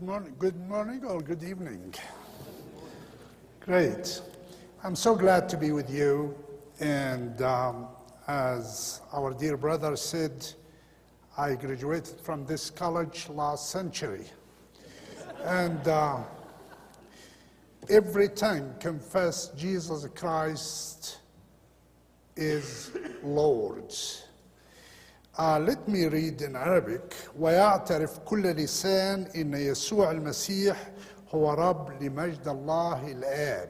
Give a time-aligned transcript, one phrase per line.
[0.00, 1.92] Good morning, good morning or good evening.
[3.60, 4.22] Great.
[4.82, 6.34] I'm so glad to be with you.
[6.80, 7.86] And um,
[8.26, 10.46] as our dear brother said,
[11.36, 14.24] I graduated from this college last century.
[15.44, 16.20] And uh,
[17.90, 21.18] every tongue confess Jesus Christ
[22.36, 22.90] is
[23.22, 23.92] Lord.
[25.39, 30.91] Uh, let me read in Arabic ويعترف كل لسان إن يسوع المسيح
[31.33, 33.69] هو رب لمجد الله الآب.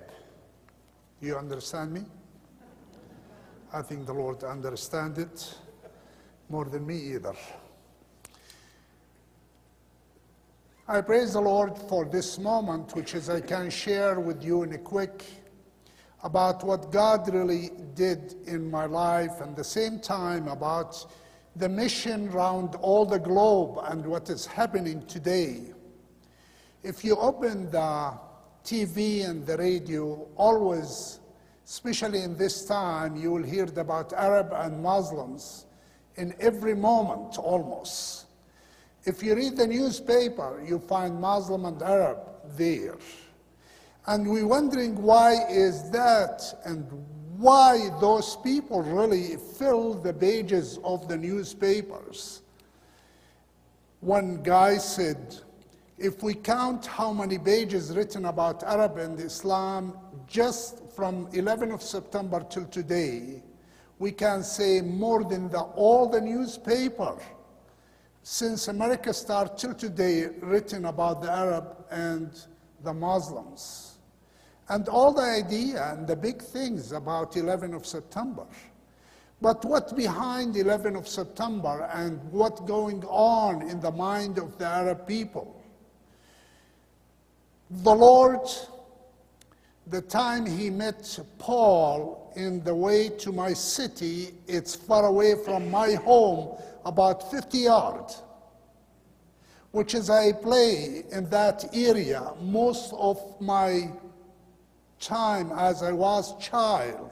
[1.22, 2.05] You understand me?
[3.73, 5.58] I think the Lord understand it
[6.50, 7.36] more than me either.
[10.88, 14.73] I praise the Lord for this moment, which is I can share with you in
[14.73, 15.26] a quick
[16.23, 21.06] about what God really did in my life, and the same time about
[21.56, 25.73] the mission around all the globe and what is happening today.
[26.83, 28.19] If you open the
[28.65, 31.20] TV and the radio, always,
[31.67, 35.67] especially in this time, you will hear about Arab and Muslims
[36.17, 38.27] in every moment almost.
[39.05, 42.19] If you read the newspaper, you find Muslim and Arab
[42.57, 42.98] there.
[44.07, 46.87] And we're wondering why is that and
[47.41, 52.42] why those people really fill the pages of the newspapers.
[54.00, 55.36] One guy said,
[55.96, 59.96] if we count how many pages written about Arab and Islam
[60.27, 63.42] just from 11 of September till today,
[63.98, 67.16] we can say more than the, all the newspaper
[68.22, 72.30] since America started till today written about the Arab and
[72.83, 73.98] the Muslims.
[74.71, 78.47] And all the idea and the big things about 11 of September.
[79.43, 84.67] But what behind 11 of September and what going on in the mind of the
[84.67, 85.61] Arab people?
[87.70, 88.48] The Lord,
[89.89, 95.69] the time he met Paul in the way to my city, it's far away from
[95.69, 98.23] my home, about 50 yards,
[99.73, 103.91] which is I play in that area most of my
[105.00, 107.11] time as I was child.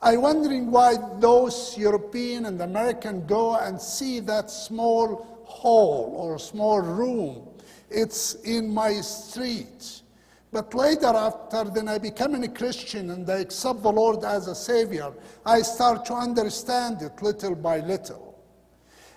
[0.00, 6.80] I wondering why those European and American go and see that small hall or small
[6.80, 7.48] room.
[7.90, 10.02] It's in my street.
[10.50, 14.54] But later, after then I become a Christian and I accept the Lord as a
[14.54, 15.12] Savior,
[15.46, 18.38] I start to understand it little by little.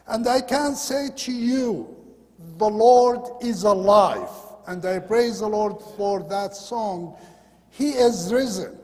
[0.07, 1.95] And I can say to you,
[2.57, 4.29] the Lord is alive.
[4.67, 7.17] And I praise the Lord for that song.
[7.77, 8.77] He is risen.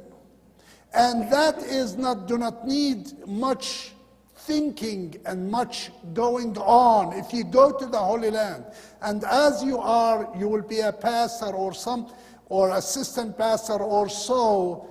[0.94, 3.94] And that is not, do not need much
[4.35, 7.13] thinking and much going on.
[7.13, 8.66] If you go to the Holy Land,
[9.01, 12.12] and as you are, you will be a pastor or some,
[12.50, 14.90] or assistant pastor or so,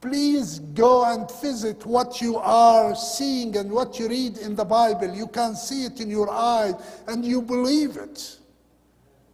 [0.00, 5.12] please go and visit what you are seeing and what you read in the Bible.
[5.12, 6.74] You can see it in your eyes
[7.08, 8.38] and you believe it.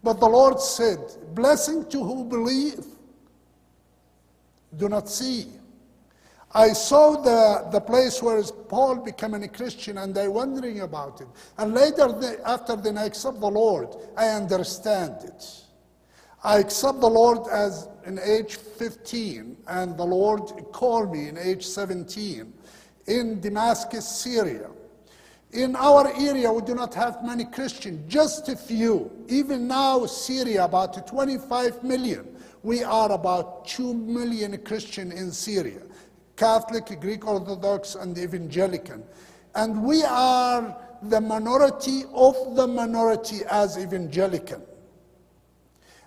[0.02, 1.00] But the Lord said,
[1.34, 2.82] Blessing to who believe,
[4.76, 5.46] do not see.
[6.52, 11.28] I saw the, the place where Paul becoming a Christian and I wondering about it.
[11.58, 15.64] And later, the, after then I accept the Lord, I understand it.
[16.42, 20.40] I accept the Lord as in age 15, and the Lord
[20.72, 22.52] called me in age 17
[23.06, 24.70] in Damascus, Syria.
[25.52, 29.10] In our area, we do not have many Christians, just a few.
[29.28, 32.36] Even now, Syria, about 25 million.
[32.62, 35.82] We are about 2 million Christian in Syria.
[36.36, 39.06] Catholic, Greek Orthodox, and Evangelical.
[39.54, 44.66] And we are the minority of the minority as Evangelical.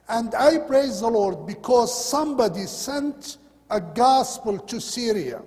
[0.09, 3.37] And I praise the Lord because somebody sent
[3.69, 5.41] a gospel to Syria.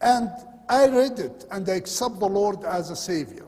[0.00, 0.30] And
[0.68, 3.46] I read it and I accept the Lord as a Savior.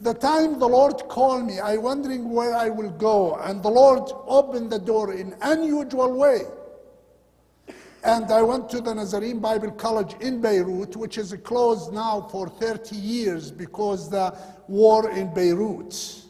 [0.00, 4.10] The time the Lord called me, I wondering where I will go, and the Lord
[4.26, 6.40] opened the door in unusual way.
[8.02, 12.48] And I went to the Nazarene Bible College in Beirut, which is closed now for
[12.48, 14.34] 30 years because the
[14.68, 16.24] war in Beirut.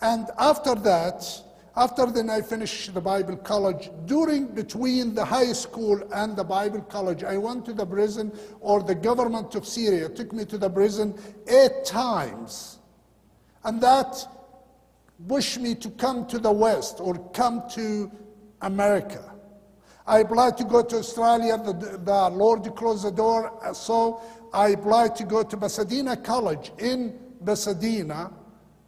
[0.00, 1.42] And after that,
[1.74, 6.82] after then I finished the Bible college, during between the high school and the Bible
[6.82, 8.30] college, I went to the prison,
[8.60, 12.78] or the government of Syria took me to the prison eight times.
[13.64, 14.26] And that
[15.26, 18.10] pushed me to come to the West or come to
[18.60, 19.32] America.
[20.06, 24.20] I applied to go to Australia, the, the Lord closed the door, so
[24.52, 28.32] I applied to go to Pasadena College in Pasadena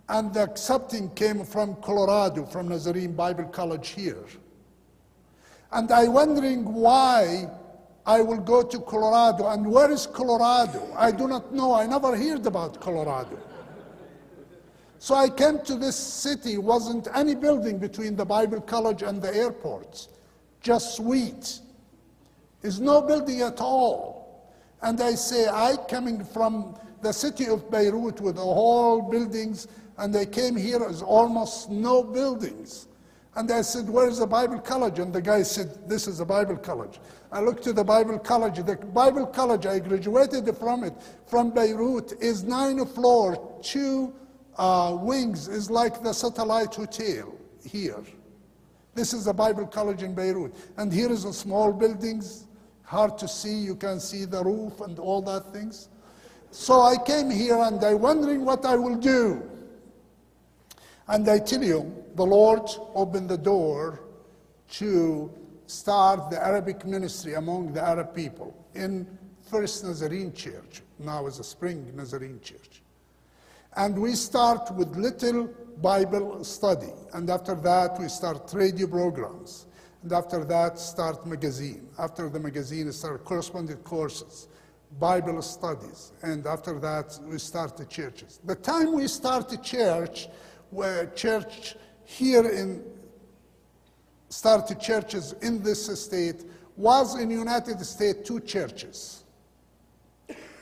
[0.08, 4.24] and the accepting came from Colorado, from Nazarene Bible College here.
[5.72, 7.48] And I wondering why
[8.06, 9.48] I will go to Colorado.
[9.48, 10.92] And where is Colorado?
[10.96, 11.74] I do not know.
[11.74, 13.38] I never heard about Colorado.
[14.98, 19.34] So I came to this city, wasn't any building between the Bible College and the
[19.34, 20.08] airport,
[20.62, 21.60] just suite.
[22.62, 24.54] There's no building at all.
[24.80, 29.68] And I say, I coming from the city of Beirut with all buildings,
[29.98, 32.88] and they came here as almost no buildings.
[33.36, 34.98] And I said, Where's the Bible college?
[34.98, 37.00] And the guy said, This is the Bible college.
[37.32, 38.56] I looked to the Bible college.
[38.64, 40.94] The Bible college, I graduated from it,
[41.26, 44.14] from Beirut, is nine floor, two
[44.56, 47.34] uh, wings, is like the satellite hotel
[47.64, 48.02] here.
[48.94, 50.54] This is the Bible college in Beirut.
[50.76, 52.46] And here is a small buildings,
[52.84, 53.54] hard to see.
[53.54, 55.88] You can see the roof and all that things.
[56.54, 59.42] So I came here and I wondering what I will do.
[61.08, 64.04] And I tell you, the Lord opened the door
[64.74, 65.32] to
[65.66, 69.04] start the Arabic ministry among the Arab people in
[69.50, 72.82] First Nazarene Church, now is a Spring Nazarene Church.
[73.76, 75.48] And we start with little
[75.82, 76.92] Bible study.
[77.14, 79.66] And after that, we start radio programs.
[80.04, 81.88] And after that, start magazine.
[81.98, 84.46] After the magazine, start correspondence courses,
[84.98, 86.12] Bible studies.
[86.22, 88.40] And after that, we start the churches.
[88.44, 90.28] The time we start the church,
[90.70, 92.82] where church here in
[94.28, 96.44] started churches in this state
[96.76, 99.24] was in United States two churches.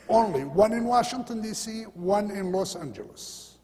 [0.07, 3.57] Only one in Washington D.C., one in Los Angeles.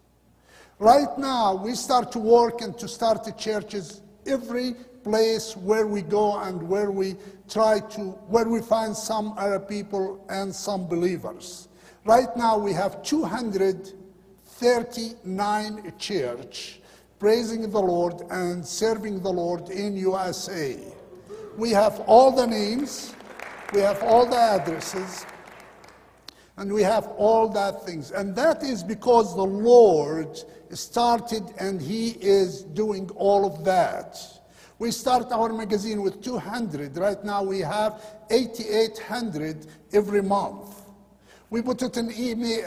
[0.80, 6.02] Right now, we start to work and to start the churches every place where we
[6.02, 7.16] go and where we
[7.50, 11.70] try to, where we find some Arab people and some believers.
[12.06, 16.82] Right now, we have 239 church
[17.20, 20.80] praising the Lord and serving the Lord in USA.
[21.58, 23.14] We have all the names,
[23.74, 25.26] we have all the addresses,
[26.56, 28.12] and we have all that things.
[28.12, 30.40] And that is because the Lord
[30.72, 34.39] started and He is doing all of that.
[34.80, 36.96] We start our magazine with 200.
[36.98, 40.74] Right now we have 8,800 every month.
[41.50, 42.66] We put it in email,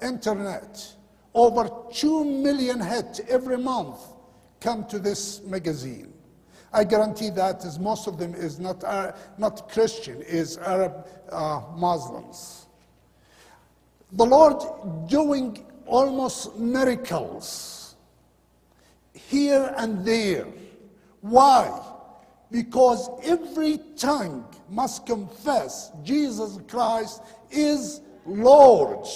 [0.00, 0.94] uh, internet.
[1.34, 3.98] Over 2 million hits every month
[4.60, 6.14] come to this magazine.
[6.72, 11.60] I guarantee that is most of them is not, uh, not Christian, is Arab uh,
[11.76, 12.66] Muslims.
[14.12, 17.96] The Lord doing almost miracles
[19.12, 20.46] here and there.
[21.24, 21.80] Why?
[22.50, 29.08] Because every tongue must confess Jesus Christ is Lord.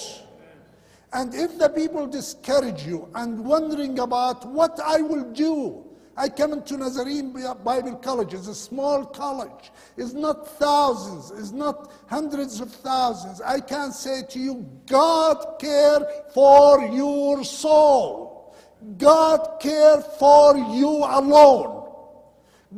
[1.13, 5.85] And if the people discourage you and wondering about what I will do,
[6.17, 7.31] I come into Nazarene
[7.63, 8.33] Bible College.
[8.33, 9.71] It's a small college.
[9.95, 11.29] It's not thousands.
[11.39, 13.39] It's not hundreds of thousands.
[13.39, 15.99] I can say to you, God care
[16.33, 18.55] for your soul.
[18.97, 21.78] God care for you alone.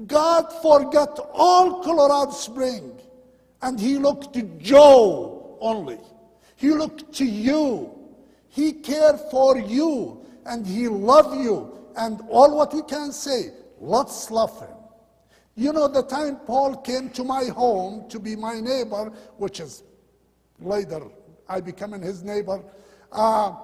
[0.08, 3.00] God forgot all Colorado Spring,
[3.62, 6.00] and He looked to Joe only.
[6.56, 7.92] He looked to you.
[8.50, 11.78] He cared for you and He loved you.
[11.96, 14.76] And all what we can say, let's love Him.
[15.56, 19.84] You know, the time Paul came to my home to be my neighbor, which is
[20.60, 21.02] later
[21.52, 22.64] I becoming his neighbor,
[23.12, 23.56] uh,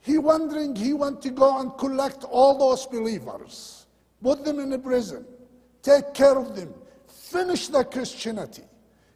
[0.00, 3.86] he wondering, he went to go and collect all those believers,
[4.20, 5.24] put them in a prison,
[5.82, 6.72] take care of them,
[7.06, 8.62] finish the Christianity.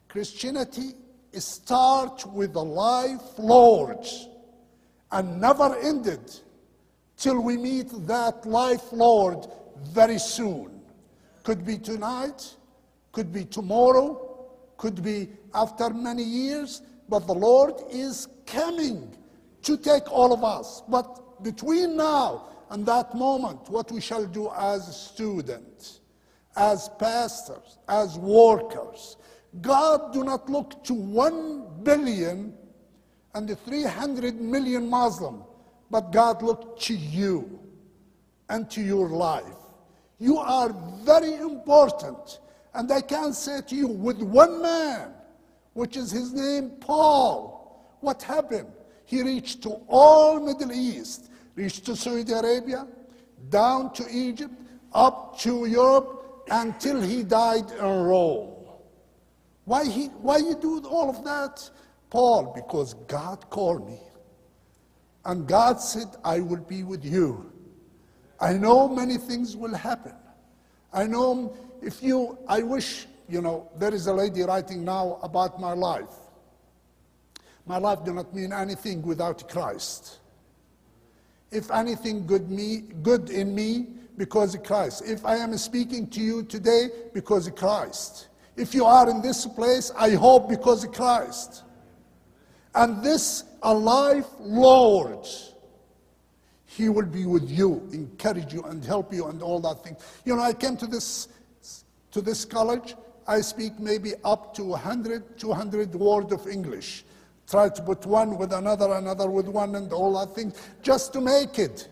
[0.09, 0.95] Christianity
[1.33, 4.07] starts with the life Lord
[5.13, 6.21] and never ended
[7.17, 9.47] till we meet that life Lord
[9.93, 10.81] very soon.
[11.43, 12.57] Could be tonight,
[13.13, 19.17] could be tomorrow, could be after many years, but the Lord is coming
[19.63, 20.83] to take all of us.
[20.89, 26.01] But between now and that moment, what we shall do as students,
[26.57, 29.17] as pastors, as workers,
[29.61, 32.55] God do not look to one billion
[33.35, 35.43] and the 300 million Muslim,
[35.91, 37.59] but God look to you
[38.49, 39.45] and to your life.
[40.19, 42.41] You are very important.
[42.75, 45.13] And I can say to you, with one man,
[45.75, 48.69] which is his name Paul, what happened?
[49.05, 52.87] He reached to all Middle East, reached to Saudi Arabia,
[53.51, 54.55] down to Egypt,
[54.93, 56.16] up to Europe,
[56.51, 58.55] until he died in Rome.
[59.65, 61.69] Why, he, why you do all of that?
[62.11, 63.99] Paul, because God called me.
[65.25, 67.53] And God said, I will be with you.
[68.39, 70.15] I know many things will happen.
[70.93, 75.61] I know if you, I wish, you know, there is a lady writing now about
[75.61, 76.15] my life.
[77.67, 80.21] My life do not mean anything without Christ.
[81.51, 85.03] If anything good me, good in me, because of Christ.
[85.07, 88.29] If I am speaking to you today, because of Christ.
[88.57, 91.63] If you are in this place, I hope because of Christ.
[92.75, 95.27] And this alive Lord,
[96.65, 99.97] He will be with you, encourage you, and help you, and all that thing.
[100.25, 101.29] You know, I came to this
[102.13, 102.95] to this college.
[103.29, 107.05] I speak maybe up to 100, 200 words of English.
[107.47, 111.21] Try to put one with another, another with one, and all that thing, just to
[111.21, 111.89] make it.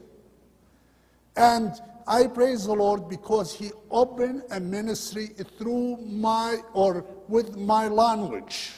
[1.36, 1.72] And
[2.06, 8.72] I praise the Lord because He opened a ministry through my or with my language.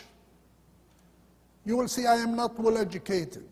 [1.65, 3.49] You will see I am not well educated.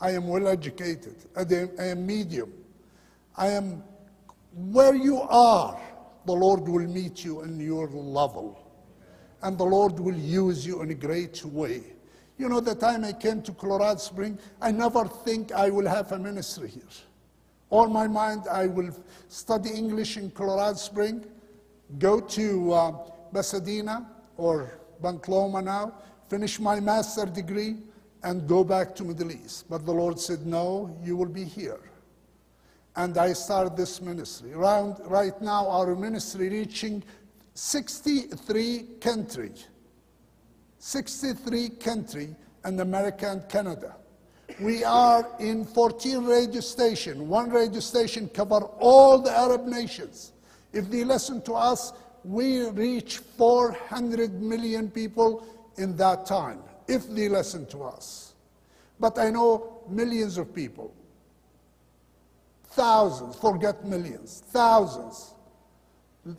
[0.00, 1.16] I am well educated.
[1.36, 1.42] I
[1.84, 2.52] am medium.
[3.36, 3.82] I am
[4.54, 5.80] where you are,
[6.26, 8.58] the Lord will meet you in your level.
[9.42, 11.82] And the Lord will use you in a great way.
[12.38, 16.12] You know, the time I came to Colorado Spring, I never think I will have
[16.12, 16.82] a ministry here.
[17.70, 18.90] All my mind, I will
[19.28, 21.24] study English in Colorado Spring,
[21.98, 22.92] go to uh,
[23.32, 25.94] Pasadena or Point Loma now,
[26.28, 27.76] finish my master degree,
[28.22, 29.66] and go back to Middle East.
[29.70, 31.80] But the Lord said, no, you will be here.
[32.96, 34.52] And I started this ministry.
[34.52, 37.02] Around, right now, our ministry reaching
[37.54, 39.68] 63 countries.
[40.78, 42.34] 63 countries
[42.64, 43.96] in America and Canada.
[44.58, 47.18] We are in 14 radio stations.
[47.18, 50.32] One radio station cover all the Arab nations.
[50.72, 51.92] If they listen to us,
[52.24, 58.34] we reach 400 million people in that time, if they listen to us.
[58.98, 60.92] But I know millions of people,
[62.70, 65.34] thousands, forget millions, thousands,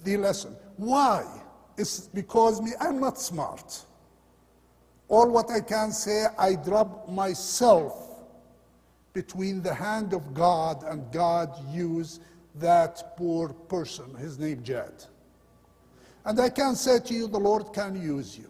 [0.03, 0.55] they listen.
[0.77, 1.25] Why?
[1.77, 3.85] It's because me, I'm not smart.
[5.11, 8.23] All what I can say, I drop myself
[9.11, 12.21] between the hand of God and God use
[12.55, 14.93] that poor person, his name Jad.
[16.23, 18.49] And I can say to you, the Lord can use you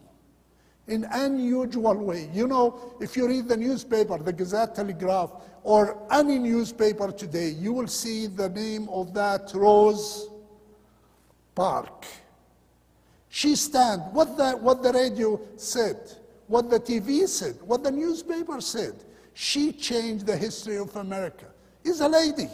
[0.86, 2.30] in unusual way.
[2.32, 5.32] You know, if you read the newspaper, the Gazette Telegraph,
[5.64, 10.30] or any newspaper today, you will see the name of that Rose
[11.56, 12.06] Park.
[13.30, 16.18] She stand, what the, what the radio said,
[16.52, 18.94] what the TV said, what the newspaper said.
[19.34, 21.46] She changed the history of America.
[21.86, 22.50] Is a lady.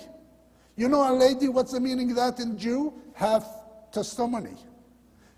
[0.76, 2.94] You know a lady, what's the meaning of that in Jew?
[3.16, 3.44] Half
[3.92, 4.54] testimony.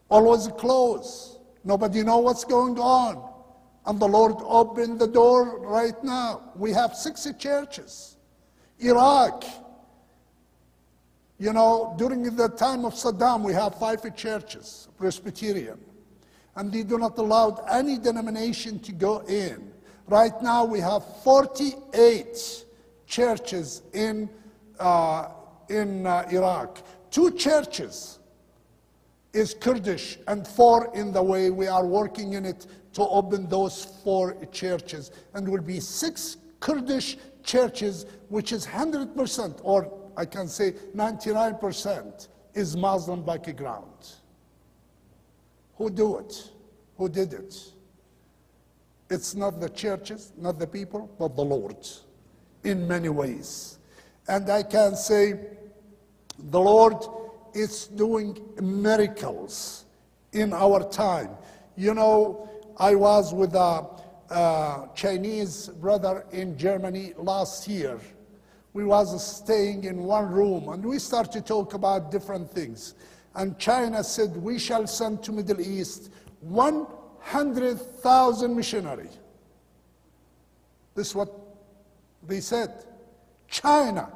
[0.09, 1.39] always closed.
[1.65, 3.31] Nobody know what's going on.
[3.85, 6.53] And the Lord opened the door right now.
[6.57, 8.12] We have 60 churches.
[8.83, 9.45] Iraq,
[11.39, 15.79] you know, during the time of Saddam, we have five churches, Presbyterian.
[16.55, 19.73] And they do not allow any denomination to go in.
[20.07, 22.65] Right now, we have 48
[23.07, 24.29] churches in
[24.79, 25.29] uh,
[25.69, 26.83] in uh, Iraq.
[27.11, 28.19] Two churches
[29.33, 31.51] is Kurdish, and four in the way.
[31.51, 35.11] We are working in it to open those four churches.
[35.35, 42.77] And will be six Kurdish churches, which is 100%, or I can say 99%, is
[42.77, 44.13] Muslim background.
[45.77, 46.51] Who do it?
[46.99, 47.57] Who did it?
[49.11, 51.87] It's not the churches, not the people, but the Lord
[52.65, 53.79] in many ways.
[54.29, 55.41] And I can say
[56.39, 56.97] the Lord
[57.55, 59.85] is doing miracles
[60.33, 61.31] in our time.
[61.77, 63.87] You know, I was with a,
[64.33, 68.01] a Chinese brother in Germany last year.
[68.73, 72.95] We was staying in one room and we started to talk about different things.
[73.35, 76.11] And China said, we shall send to Middle East
[76.41, 79.09] 100,000 missionary.
[80.95, 81.31] This is what
[82.27, 82.87] they said.
[83.49, 84.11] China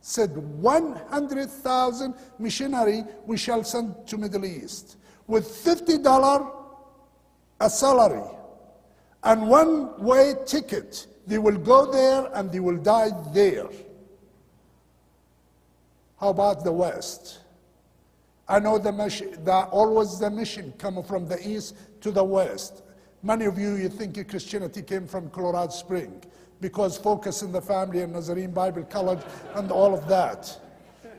[0.00, 4.96] said 100,000 missionary we shall send to Middle East
[5.26, 6.52] with $50
[7.60, 8.35] a salary
[9.26, 11.06] and one way ticket.
[11.26, 13.68] They will go there and they will die there.
[16.20, 17.40] How about the West?
[18.48, 22.84] I know the mission, the, always the mission come from the east to the west.
[23.24, 26.22] Many of you, you think Christianity came from Colorado Spring
[26.60, 29.18] because focus in the family and Nazarene Bible College
[29.56, 30.60] and all of that.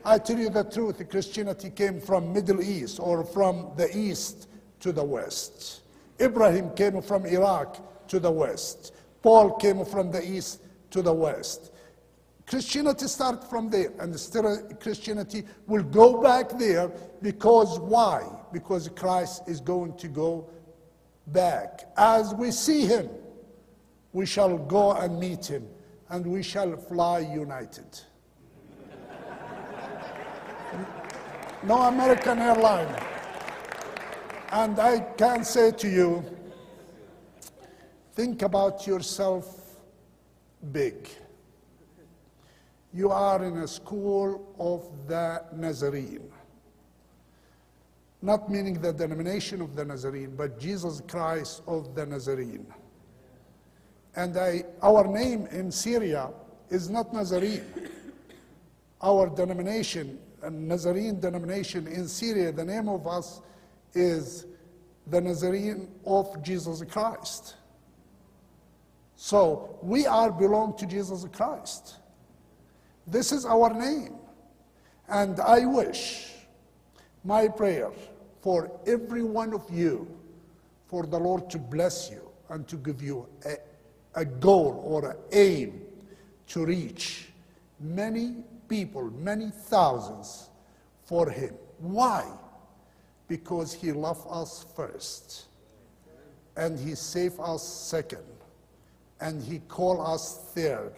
[0.06, 4.48] I tell you the truth, Christianity came from Middle East or from the east
[4.80, 5.82] to the west.
[6.18, 7.76] Ibrahim came from Iraq
[8.08, 8.94] to the west.
[9.22, 11.72] Paul came from the east to the west.
[12.46, 18.26] Christianity started from there, and still Christianity will go back there because why?
[18.52, 20.48] Because Christ is going to go
[21.26, 21.90] back.
[21.98, 23.10] As we see him,
[24.12, 25.68] we shall go and meet him,
[26.08, 28.00] and we shall fly united.
[31.62, 32.96] no American airline.
[34.52, 36.24] And I can say to you,
[38.18, 39.76] think about yourself
[40.72, 41.08] big.
[42.92, 46.28] You are in a school of the Nazarene.
[48.20, 52.66] Not meaning the denomination of the Nazarene, but Jesus Christ of the Nazarene.
[54.16, 56.30] And I, our name in Syria
[56.70, 57.66] is not Nazarene.
[59.00, 63.42] Our denomination, Nazarene denomination in Syria, the name of us
[63.94, 64.46] is
[65.06, 67.54] the Nazarene of Jesus Christ.
[69.20, 71.96] So we are belong to Jesus Christ.
[73.04, 74.14] This is our name.
[75.08, 76.30] And I wish
[77.24, 77.90] my prayer
[78.42, 80.06] for every one of you,
[80.86, 83.56] for the Lord to bless you and to give you a,
[84.20, 85.82] a goal or an aim
[86.46, 87.30] to reach
[87.80, 88.36] many
[88.68, 90.48] people, many thousands
[91.06, 91.54] for Him.
[91.78, 92.24] Why?
[93.26, 95.46] Because He loved us first,
[96.56, 98.22] and He saved us second,
[99.20, 100.94] and He called us third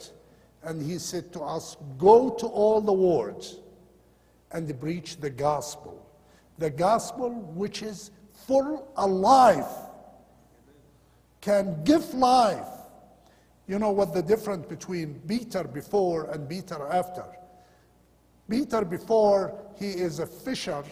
[0.62, 3.46] and he said to us, Go to all the world
[4.52, 6.06] and preach the gospel.
[6.58, 8.10] The gospel which is
[8.46, 9.66] full alive,
[11.40, 12.66] can give life.
[13.66, 17.24] You know what the difference between Peter before and Peter after?
[18.48, 20.82] Peter before, he is a fisher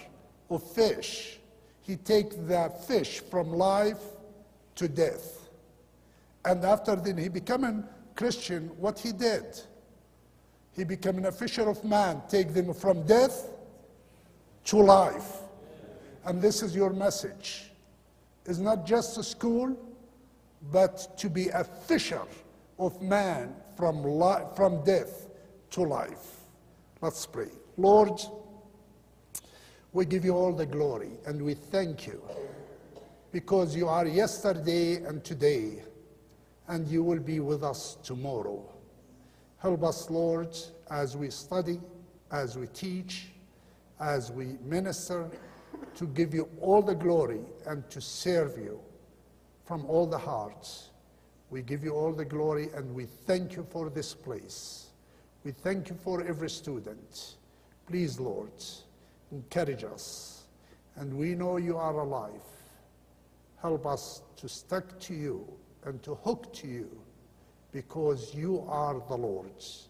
[0.49, 1.41] of fish.
[1.83, 4.03] He takes the fish from life
[4.77, 5.38] to death.
[6.44, 9.61] And after then he becoming Christian what he did.
[10.72, 13.48] He became an official of man, take them from death
[14.64, 15.38] to life.
[16.24, 17.70] And this is your message.
[18.44, 19.77] It's not just a school,
[20.72, 22.22] but to be a fisher
[22.79, 25.29] of man from, li- from death
[25.70, 26.37] to life.
[27.01, 27.51] Let's pray.
[27.77, 28.20] Lord,
[29.92, 32.22] we give you all the glory and we thank you
[33.33, 35.83] because you are yesterday and today
[36.68, 38.62] and you will be with us tomorrow.
[39.59, 40.57] Help us, Lord,
[40.90, 41.81] as we study,
[42.31, 43.28] as we teach,
[44.00, 45.31] as we minister,
[45.96, 48.78] to give you all the glory and to serve you
[49.64, 50.90] from all the hearts.
[51.50, 54.88] We give you all the glory and we thank you for this place.
[55.44, 57.37] We thank you for every student.
[57.87, 58.52] Please, Lord,
[59.33, 60.44] encourage us.
[60.96, 62.42] And we know you are alive.
[63.62, 65.48] Help us to stick to you
[65.85, 66.91] and to hook to you
[67.73, 69.88] because you are the Lord's.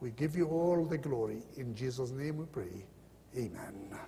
[0.00, 1.42] We give you all the glory.
[1.56, 2.86] In Jesus' name we pray.
[3.36, 3.98] Amen.